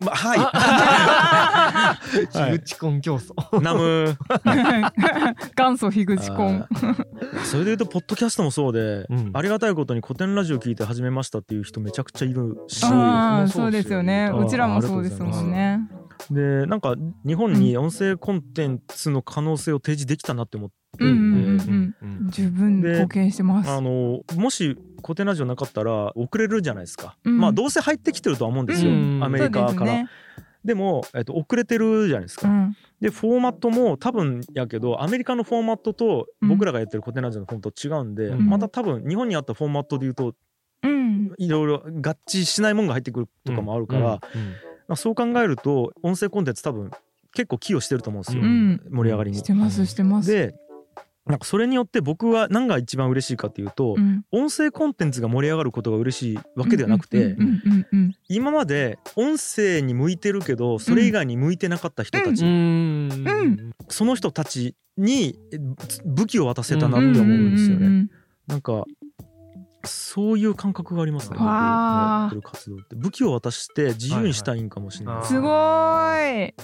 [0.00, 2.58] まははい。
[2.58, 3.58] 樋口コン競争。
[3.58, 4.16] いナム。
[5.56, 6.66] 元祖樋口コン。
[7.44, 9.30] それで言うとポッドキャストもそうで、うん。
[9.34, 12.80] ありがたいことに古典ラジオ聞いて始めましたっていう人めちゃくちゃいるし。
[12.80, 14.28] そうですよね。
[14.30, 15.80] そうちらもそうですもんね。
[16.30, 30.04] でなんか日本に音声コンテンツの可能性を提示できたなって思って、うんうんうんうんうん十分貢献してますあのもし古典ラジオなかったら遅れるじゃないですか、うんまあどうせ入ってきてるとは思うんですよ、うんアメリカから
[30.64, 32.76] で,、も、えっと、遅れてるじゃないですか、うん。
[33.00, 38.46] でフォーマットも多分やけどアメリカのフォーマットとうん僕らがやってる古典ラジオのフォーマット違うんで、うん。
[38.46, 40.34] また多分日本にあったフォーマットで言うと
[40.82, 44.20] うんいろいろ合致しないものが入ってくるとかもあるから、ま
[44.88, 46.90] あ、そう考えると音声コンテンツ多分
[47.32, 48.80] 結構寄与してると思うんですよ、うん。
[48.90, 49.38] 盛り上がりに。
[49.38, 49.42] し。
[49.42, 50.30] てますしてます。
[50.30, 50.54] で
[51.28, 54.24] なんかそれによって僕は何が一番嬉しいかっていうと、うん。
[54.32, 57.36] 音声コンテンツが盛り上がることが嬉しいわけではなくて、
[58.28, 62.50] 今まで音声に向いてるけどそれ以外に向いてなかった人たち、うん。
[62.50, 63.72] うん。
[63.88, 65.58] その人たちにえ
[66.06, 68.08] 武器を渡せたなって思うんですよね。
[68.46, 68.84] なんか
[69.84, 71.36] そういう感覚がありますね。
[71.38, 72.96] やってる活動って。
[72.96, 75.14] 武器を渡して自由にしたいんかもしれない。
[75.16, 76.54] はいはいすごーい。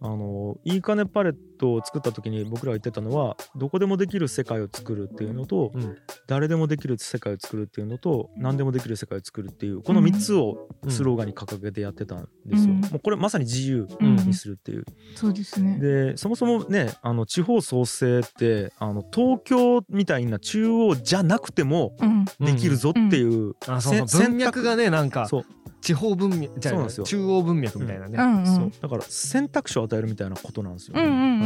[0.00, 5.96] あのいいかねパレットを作った時に僕らが言ってたのはどこでもできる世界を作るっていうのと、うん。
[6.26, 12.72] 誰でもできる世界を作るっていうのと何でもできる世界を作るっていうこの3つをスローガンに掲げてやってたんですよ。
[12.72, 12.80] うん。
[12.80, 14.16] もうこれまさに自由うん。
[14.16, 14.84] にするっていう。
[15.14, 15.78] そうですね。
[15.78, 22.24] でそもそもねあの地方創生ってあの東京みたいな中央じゃなくてもうん。
[22.40, 25.44] できるぞっていう、あそう文脈がねなんかそう。
[25.80, 27.04] 地方文脈じゃそうなんですよ。
[27.04, 28.46] 中央文脈みたいなね、うんうん。
[28.46, 28.72] そう。
[28.80, 31.02] だから選択肢を与えるみたいなことなんですよね。
[31.02, 31.43] うんうん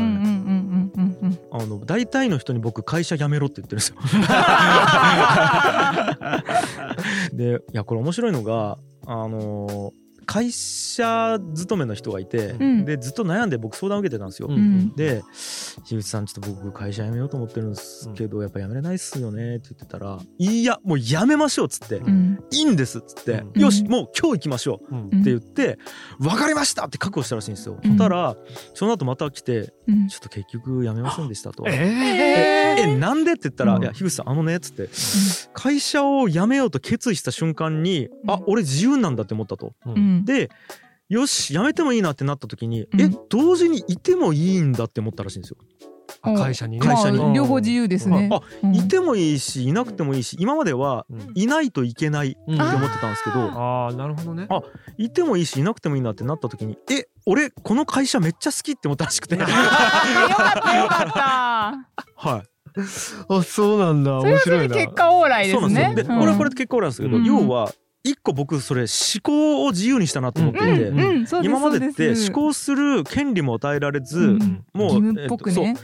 [1.51, 3.97] あの大体の人に僕会社辞めろって言ってるんですよ。
[7.33, 9.93] でいやこれ面白いのがあの
[10.29, 12.85] 会社勤めの人がいて、うん。
[12.85, 14.49] でずっと悩んで僕相談を受けてたんですよ。
[14.49, 15.23] うんうんで
[15.89, 22.39] 「樋口さんちょっと僕会社辞めようと思ってるんですけど、やっぱ辞めれないっすよね」って言ってたら「いやもう辞めましょう」っつって「うん。
[22.51, 23.61] いいんです」っつって「うん。
[23.63, 25.79] よしもう今日行きましょう」って言って
[26.21, 27.79] 「分かりました!」って覚悟したらしいんですよ。
[27.83, 27.91] うん。
[27.93, 28.37] そしたら
[28.75, 30.09] その後また来てうん。
[30.09, 31.65] ちょっと結局辞めませんでしたと。
[31.67, 33.83] えええなんでって言ったら「うん。
[33.83, 34.91] いや樋口さんあのね」っつって
[35.55, 38.31] 会社を辞めようと決意した瞬間に「うん。
[38.31, 39.73] あ俺自由なんだ」って思ったと。
[39.87, 40.51] ーうんで
[41.09, 43.01] よし辞めてもいいなってなった時に、うん。
[43.01, 45.57] え同時にいてもいいんだって思ったらしいんですよ。
[46.23, 46.87] あ会社にね。
[46.87, 47.19] 会社に。
[47.19, 48.29] まあ両方自由ですね。
[48.33, 48.75] あうん。
[48.75, 51.33] いてもいいしいなくてもいいし今まではうん。
[51.35, 54.47] いないといけないってうん思ってたんですけどああなるほどね。
[54.51, 54.61] あ
[54.99, 59.37] いてもいいしいなくてもいいなってなった時にえ俺この会社めっちゃ好きって思ったらしくて。
[59.41, 62.29] よかったよかった。
[62.31, 62.43] はい。
[63.29, 64.21] あそうなんだ。
[64.21, 65.61] それはそれ面白いなで結果オーライですね。
[65.61, 67.25] そうなんでこれはこれで結構なんですけど、うん。
[67.25, 67.73] 要は
[68.05, 68.89] 一個僕それ思
[69.23, 70.93] 考を自由にしたなと思っていて、
[71.43, 75.23] 今までって思考する権利も与えられず、うんもうね。
[75.23, 75.75] えっとそう思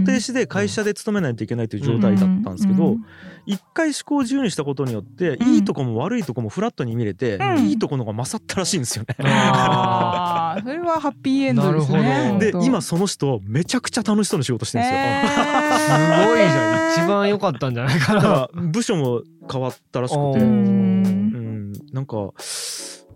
[0.00, 3.04] 考停止で会社で勤めないといけないという状態だったんですけど、うん
[3.46, 5.54] 一回思考を自由にしたことによって、うん。
[5.54, 9.16] いいとこも悪いとこもフラットに見れて、うんいいとこの方が勝ったらしいんですよね。
[9.18, 12.60] あーそれはハッピーエンドですなるねほど。
[12.60, 15.46] で今その人めちゃくちゃ楽しそうに仕事してるんですよ。
[15.78, 15.88] す
[16.26, 17.04] ごいじゃん。
[17.04, 18.50] 一番良かったんじゃないかな。
[18.52, 20.40] 部署も変わったらしくて、
[21.92, 22.32] なんか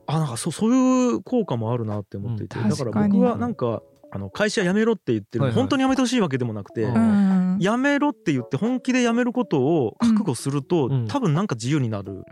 [0.07, 6.95] あなんかそそういう効果もあるなって思っていて、うんだから僕はなんかあの会社辞めろって言ってるの、はいはい本当に辞めてほしいわけでもなくて、うん。
[6.95, 11.07] うん辞めろって言って本気で辞めることを覚悟すると、うん。
[11.07, 12.25] 多分なんか自由になる、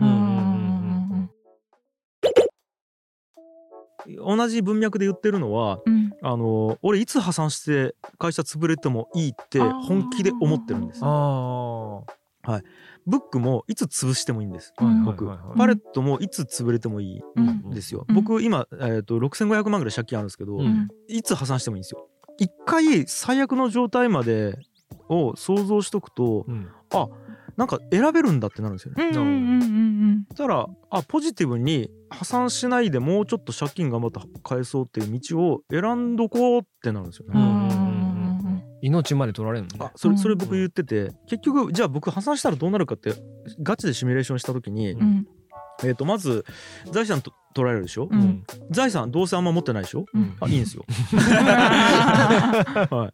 [4.18, 6.12] 同じ文脈で言ってるのはうん。
[6.24, 12.02] あの俺いつ破産して会社潰れてもいいって本気で思ってるんですあ
[13.06, 15.58] ブックもいつ潰してもいいんです、あはいはい僕はいはい。
[15.58, 18.14] パレットもいつ潰れてもいいうんんですよ、うん。
[18.14, 20.88] 僕今、えー、と6500万ぐらい借金あるんですけど、うん。
[21.08, 22.08] いつ破産してもいいんですよ。
[22.38, 24.58] 一回最悪の状態まで
[25.08, 26.68] を想像しとくとうん。
[26.94, 27.08] あ
[27.56, 29.04] なんか選べるんだってなるんですよね。
[29.04, 37.32] うんうんうんうんそしたらあポジティブに破産しないでもうちょっと借金頑張って返そうっていう道を選んどこうってなるんですよね。
[37.34, 37.61] うんうん
[38.82, 39.86] 命まで取られるのね。
[39.86, 43.14] あそれそれ僕言ってて結局じゃあ僕破産したらどうなるかって
[43.62, 45.26] ガチでシミュレーションした時に、うん。
[45.84, 46.44] えー、とまず
[46.90, 48.44] 財産と取られるでしょ、うん。
[48.70, 50.04] 財産どうせあんま持ってないでしょ？
[50.12, 50.36] うん。
[50.40, 50.84] あいいんですよ。
[52.90, 53.12] は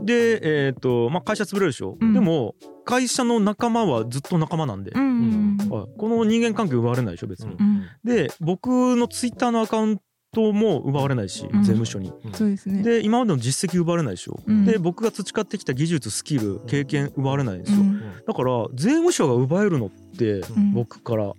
[0.00, 2.12] い、で、えーとまあ、会社潰れるでしょ、うん。
[2.12, 7.54] でも会社の仲間はずっと仲間なんで、うんうんはい、この人間関係奪われないでしょ別に。
[7.54, 7.86] うん。
[8.04, 10.00] で僕のツイッターのアカウン
[10.34, 11.62] トも奪われないし、うん。
[11.62, 12.12] 税務署に。
[12.32, 12.82] そうですね。
[12.82, 14.64] で今までの実績奪われないでしょ、うん。
[14.64, 18.00] で僕が培ってきた技術スキル経験奪われないんですよ、うん。
[18.26, 20.72] だから税務署が奪えるのってん。
[20.72, 21.34] 僕からうん。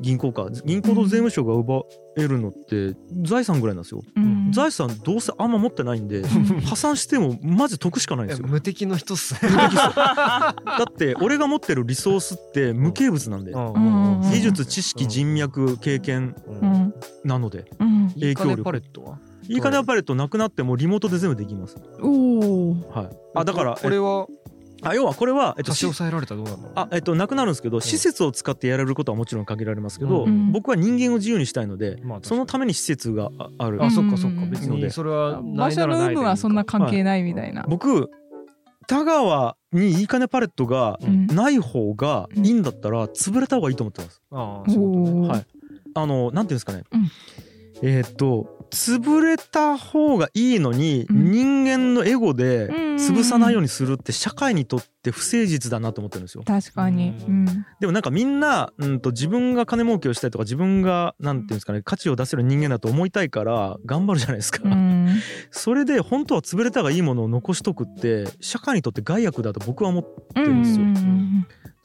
[0.00, 1.82] 銀行か銀行と税務署が奪
[2.18, 4.02] えるのって財産ぐらいなんですよ。
[4.14, 4.52] うん。
[4.52, 6.22] 財産どうせあんま持ってないんで
[6.66, 8.46] 破産してもマジ得しかないんですよ。
[8.46, 9.40] 無敵の人っすね。
[9.50, 10.54] だ
[10.88, 13.52] って俺が持ってるリソースって無形物なんで。
[13.52, 13.72] うん。
[13.72, 16.94] うん技術知識うん人脈経験うん。
[17.24, 17.64] なので。
[17.80, 18.62] うん影響力。
[18.62, 19.18] パレットは？
[19.48, 21.76] いい金パレットなくなってもリモートで全部できます。
[22.00, 23.08] おおはい。
[23.34, 24.26] あだからこれは？
[24.82, 26.72] あ要はこれはえっとし差し押さえられたらどうなんだろう。
[26.76, 30.52] あえっとなくなるんですけど施設を使ってやれることはもちろん限られますけど、うん。
[30.52, 33.82] 僕は人間を自由にしたいので、まあそのために施設があある。
[33.82, 34.42] あそっかそっか。
[34.42, 34.82] うん別ので。
[34.84, 37.64] にそれは場所の有無はそんな関係ないみたいな。
[37.68, 38.10] 僕
[38.86, 41.26] 田川にいい金パレットがうん。
[41.26, 44.20] ない方がいいんだったら潰れた方がいいと思ってます。
[44.30, 45.46] ああはい。
[45.94, 46.84] あのなんていうんですかね、
[47.82, 56.44] うんえーっと潰れた方がいいのに、うん人間のエゴでうん潰さないようにするって社会にとって不誠実だなと思ってるんですよ。
[56.46, 57.10] 確かに。
[57.10, 57.44] ううん。
[57.78, 64.60] でもなんかみんな、うん、と自分が金儲けをしたいとか自分がなんていうんですかね価値を出せる人間だと思いたいから頑張るじゃないですか。
[64.64, 65.08] うん
[65.50, 70.86] それで本当は潰れた方がいいものを残しとくって社会にとって害悪だと僕は思ってるんですよ。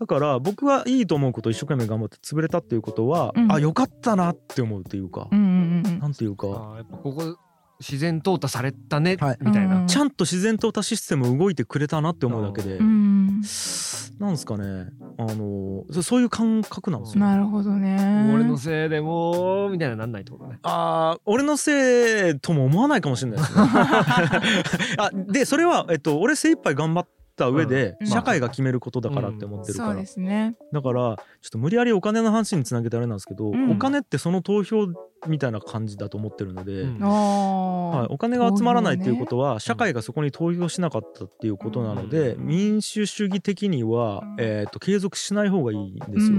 [0.02, 7.38] うんだから僕はいいと思うことを一生懸命頑張って潰れたっていうことは、うんあよかったなって思うっていうか、うんうんうんなんていうかああやっぱここ
[7.80, 9.86] 自然淘汰されたねはいみたいな。
[9.86, 13.42] ちゃんと自然淘汰システム動いてくれたなって思うだけで、うん
[14.20, 14.88] なんですかね
[15.18, 17.24] あのそそういう感覚なんですよ。
[17.24, 18.32] なるほどね。
[18.34, 20.60] 俺のせいでもうみたいななんないってことね。
[20.64, 23.64] あー俺のせいとも思わないかもしれないですね。
[24.98, 28.08] あでそれは、えっと、俺精一杯頑張った上で、うん。
[28.08, 30.56] 社会が決めることだからって思ってるから、そうですね。
[30.72, 31.14] だからちょ
[31.48, 33.72] っと無理やりお金の話につなげてあれなんですけど、うん。
[33.72, 34.88] お金ってその投票
[35.28, 37.04] みたいな感じだと思ってるので、うん。
[37.04, 38.08] あはい、あ。
[38.10, 42.46] お金が集まらないっていうことは、社会がそこに投票しなかったっていうことなので、うん。
[42.46, 46.38] 民主主義的には、えー、と継続しない方がいいんですよ。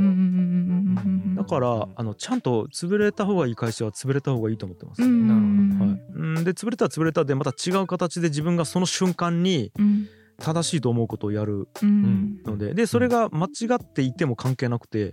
[1.37, 5.03] だからあのちゃんと潰れた方がいい会社は潰れた方がいいと思ってます。
[5.03, 5.27] うん。
[5.27, 6.01] なるほはい、
[6.37, 6.45] うん。
[6.45, 10.09] で潰れたら潰れたでまた違う形で自分がその瞬間にうん
[10.43, 12.39] 正しいと思うことをやるうん。
[12.45, 15.13] のででそれが間違っていても関係なくて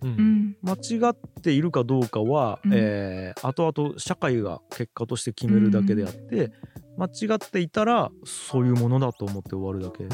[0.61, 2.71] 間違っているかどうかは、うん。
[2.73, 6.51] えー後々社会が結果として決めるだけであって、
[6.97, 10.09] 間違っていたらそういうものだと思って終わるだけ、うっ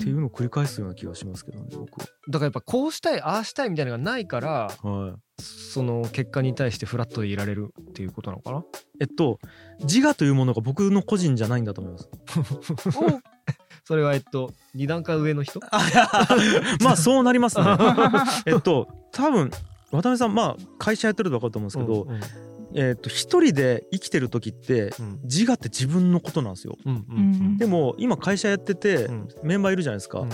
[0.00, 1.98] ていうのを繰り返すような気がしますけどね僕。
[2.00, 4.90] だからやっぱこうしたいああしたいみたいなのがないからは。
[4.90, 5.14] はい。
[5.40, 8.64] その結果に対してフラットでいられるっていうことなのかな？
[9.00, 9.38] えっと
[9.80, 12.08] 自我というものが僕の個人じゃないんだと思います。
[13.88, 15.60] それはえっと二段階上の人？
[16.84, 17.64] まあそうなりますね。
[18.44, 19.48] えっと多分
[19.90, 22.20] 渡辺さんまあ会社やってると分かると思うんですけど、うんうん。
[22.74, 25.20] えっと一人で生きてる時ってうん。
[25.24, 26.76] 自我って自分のことなんですよ。
[26.84, 27.22] うんううん。
[27.54, 27.56] ん。
[27.56, 29.28] でも今会社やってて、うん。
[29.42, 30.28] メンバーいるじゃないですか、うん。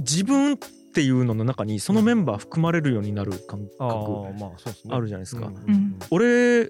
[0.00, 0.58] 自分っ
[0.92, 5.46] ていうのの中にそのメンバー含まれるようになる感あ覚あるじゃないですか。
[5.46, 5.98] うんうん。
[6.10, 6.68] 俺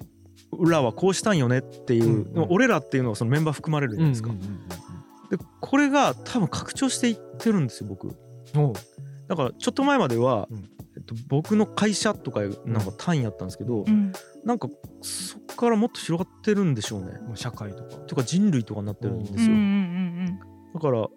[0.71, 2.33] らはこうしたんよねっていう、うんうん。
[2.35, 4.31] でも俺らっていうのはそのメンバー含まれるじゃないですか。
[5.31, 8.09] うんうんうんでこれが多分拡張していってるんですよ僕。
[9.27, 10.59] だからちょっと前までは、うん
[10.97, 14.13] えっと、僕の会社とかなんか単位やったんですけど、うん
[14.45, 14.69] なんか
[15.01, 17.13] そっからもっと広がってるんでしょうね。
[17.35, 19.39] 社会とかとか人類とかになってるんですよ。
[19.39, 20.41] うんうん
[20.75, 21.09] だから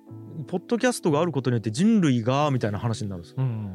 [0.47, 3.37] ポッドキャストがあることによって人類がみたいな話になるんですよ。
[3.39, 3.73] うん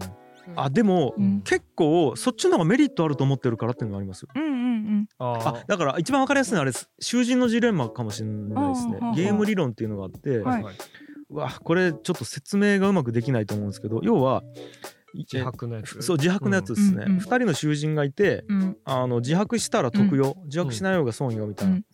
[0.56, 1.40] あでも、うん。
[1.42, 4.28] 結構そっちの方がメリットあると思ってるからっていうのがありますよ。
[4.34, 5.08] うんうんうん。
[5.18, 6.88] ああだから一番わかりやすいのはあれです。
[7.00, 8.98] 囚人のジレンマかもしれないですね。
[9.14, 10.64] ゲーム理論っていうのがあって、はい。
[11.30, 14.42] うわこれちょっと説明がうまくできないと思うんですけど要は
[15.14, 16.02] 自白のやつ？
[16.02, 17.12] そう自白のやつですね、うん。
[17.12, 17.18] うん。
[17.18, 18.76] 2人の囚人がいてうん。
[18.84, 21.84] あの自白したら得よ、自白しない方が損よみたいな、うん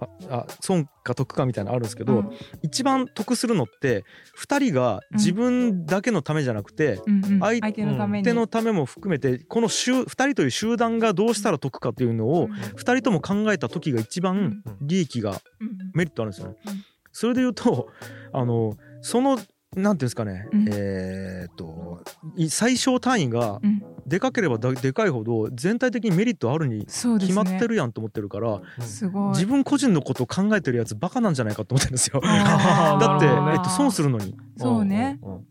[0.00, 2.30] ああ損か得かみたいなのあるんですけど、うん。
[2.62, 4.04] 一番得するのって
[4.38, 7.40] 2人が自分だけのためじゃなくて、うんうん。
[7.40, 8.24] 相相手のために。
[8.24, 12.52] 手のためも含めてこの2人という集団がどうしたら得かっていうのをうん。
[12.52, 15.90] 2人とも考えた時が一番利益がうん。
[15.94, 16.56] メリットあるんですよね。
[16.66, 16.84] うん。
[17.12, 17.88] それで言うと
[18.32, 19.38] あのその
[19.76, 20.68] なんていうんですかね、うん。
[20.70, 22.02] えーっと
[22.36, 23.82] い最小単位がうん。
[24.06, 29.28] でかければだでかいほど全体的にメリットあるに決まってるやんと思ってるから、すごい。
[29.32, 32.20] 自分個人のことを考えてるやつバカなんじゃないかと思ってるんですよ。
[32.24, 34.34] だって、えっと、損するのに。
[34.56, 35.18] そうね。
[35.22, 35.46] うんうん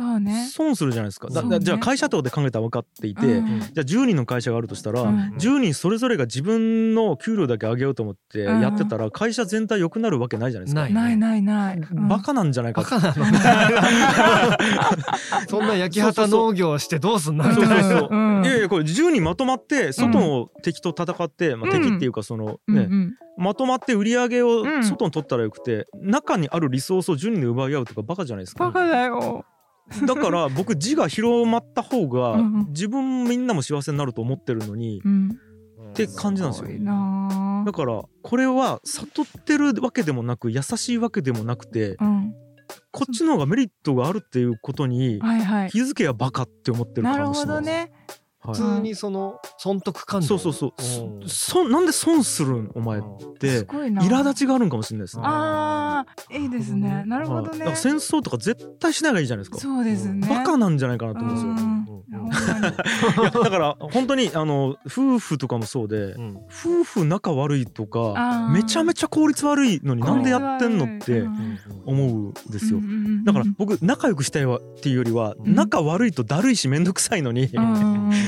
[0.00, 0.46] そうね。
[0.50, 1.28] 損するじゃないですか。
[1.28, 3.60] ねだじゃあ会社とかで考えたら分かっていて、うん。
[3.60, 5.34] じゃあ10人の会社があるとしたら、うん。
[5.36, 10.80] 10人それぞれが自分の給料だけ上げようと思ってやってたら会社全体良くなるわけないじゃないですか。
[10.80, 11.76] ないないないない。
[11.76, 12.08] うん。
[12.08, 12.82] バカなんじゃないか
[15.48, 18.08] そんな焼き畑農業してどうすんのみそうそうそう。
[18.10, 23.14] うんいやいやこれ10人まとまって外の敵と戦って、まあ、敵っていうかそのね、うんうん。
[23.36, 24.84] まとまって売り上げをうん。
[24.84, 28.66] 外に取ったらよくて、中にあるリソースを10人で奪い合うとかバカじゃないですか。
[28.66, 29.44] バカだよ
[30.06, 32.36] だから僕字が広まった方が
[32.68, 35.38] 自分みんなも幸せになると思ってるのにうん。
[35.90, 36.68] って感じなんですよ。
[36.68, 36.84] す
[37.66, 42.34] だからこれは悟ってるわけでもなく優しいわけでもなくてあうん。
[42.92, 45.20] こっちの方がメリットがあるっていうことに
[45.70, 47.66] 気づけやバカって思ってるなるほかもしれないです。
[47.66, 47.78] どね。
[47.78, 47.99] はい
[48.42, 50.38] 普通にその損得感情。
[50.38, 51.20] そうそうそう。
[51.20, 52.70] うんそなんで損するん？
[52.74, 54.02] お前っうんてすごいな。
[54.02, 55.22] 苛立ちがあるんかもしれないですね。
[55.26, 57.04] あーいいですね。
[57.06, 57.48] なるほどね。
[57.50, 59.58] はいだから戦争とか絶対しない方がいいじゃないですか。
[59.58, 60.26] そうですね。
[60.28, 61.80] バカなんじゃないかなと思うんですよ。
[62.10, 66.36] いやだから本当にあの夫婦とかもそうでうん。
[66.48, 72.78] 夫婦仲悪いとかめちゃめちゃ効率悪いのになんでやってんのってうん思うんですよ。
[72.78, 73.24] うん。
[73.24, 75.54] だから僕仲良くしたいわっていうよりはうん。
[75.54, 77.48] 仲悪いとだるいし面倒くさいのに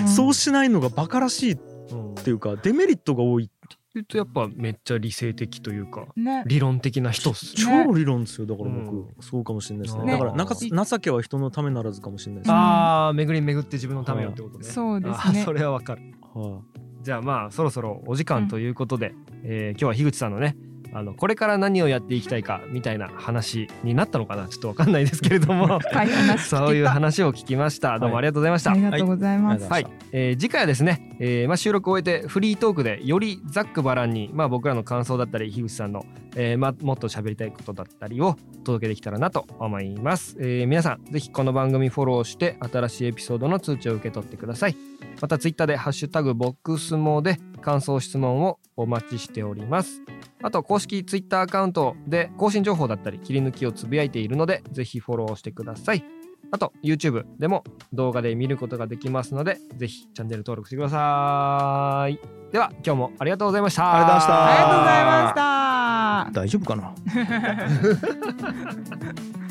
[0.08, 1.58] そうしないのがバカらしいっ
[1.90, 3.50] うんていうかデメリットが多い。
[3.94, 6.44] 言うとやっぱめっちゃ理性的というかね。
[6.46, 10.04] 理論的な人っすね超理論ですよだからうん僕そうかもしれないですね。
[10.04, 10.12] ね。
[10.12, 12.54] だからなか情けは人のためならずかもしれないですね。
[12.54, 14.64] ああ巡り巡って自分のためよってことね。
[14.64, 15.42] そうですね。
[15.44, 16.02] それはわかる。
[16.34, 16.62] は
[17.02, 20.56] じゃあまあそろそろお時間ということで、えー今日は樋口さんのね
[20.94, 24.46] あのこれから何をやっていきたいかみたいな話になったのかな？
[24.48, 25.80] ちょっとわかんないですけれども。
[26.38, 27.98] そういう話を聞きました。
[27.98, 29.84] どうもありがとうございました、ありがとうございます、はい。
[29.84, 36.04] はい、えー次回はですね、えーまあ、収録を終えてフリートークでよりざっくばらんに、まあ、僕らの感想だったり樋口さんの、
[36.34, 44.76] えーま、もっと喋りたいことだったりをお届けできたらなと思います、えー皆さんぜひこの番組フォローして新しいエピソードの通知を受け取ってください。
[45.20, 50.02] またツイッターで「ハッシュタグボックスモ」で感想質問をお待ちしております。
[50.42, 56.04] あと公式ツイッターアカウントで更新情報だったり切り抜きをつぶやいているのでぜひフォローしてください。
[56.52, 62.20] あと YouTube でも動画で見ることができますのでぜひチャンネル登録してください。
[62.52, 63.94] では今日もありがとうございました。
[63.94, 64.42] ありがとうございました。
[64.44, 66.40] ありがとうございました。
[66.40, 66.76] 大丈夫か
[69.16, 69.32] な？